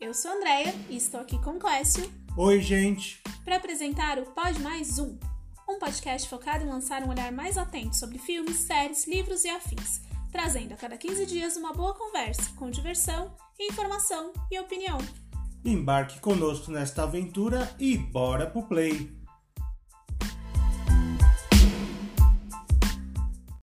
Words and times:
Eu 0.00 0.14
sou 0.14 0.30
a 0.30 0.34
Andrea 0.34 0.72
e 0.88 0.96
estou 0.96 1.18
aqui 1.18 1.36
com 1.42 1.50
o 1.50 1.58
Clécio 1.58 2.08
Oi, 2.36 2.60
gente! 2.60 3.20
para 3.44 3.56
apresentar 3.56 4.16
o 4.20 4.26
Pod 4.26 4.60
Mais 4.60 4.96
Um, 5.00 5.18
um 5.68 5.76
podcast 5.80 6.28
focado 6.28 6.64
em 6.64 6.68
lançar 6.68 7.02
um 7.02 7.08
olhar 7.08 7.32
mais 7.32 7.58
atento 7.58 7.96
sobre 7.96 8.16
filmes, 8.16 8.58
séries, 8.58 9.08
livros 9.08 9.44
e 9.44 9.48
afins, 9.48 10.00
trazendo 10.30 10.72
a 10.72 10.76
cada 10.76 10.96
15 10.96 11.26
dias 11.26 11.56
uma 11.56 11.72
boa 11.72 11.94
conversa 11.94 12.48
com 12.54 12.70
diversão, 12.70 13.34
informação 13.58 14.32
e 14.52 14.60
opinião. 14.60 14.98
Embarque 15.64 16.20
conosco 16.20 16.70
nesta 16.70 17.02
aventura 17.02 17.68
e 17.76 17.98
bora 17.98 18.46
pro 18.46 18.62
play! 18.62 19.10